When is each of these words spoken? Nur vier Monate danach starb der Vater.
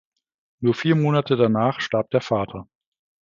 Nur 0.61 0.73
vier 0.73 0.95
Monate 0.95 1.35
danach 1.37 1.79
starb 1.79 2.09
der 2.09 2.21
Vater. 2.21 2.67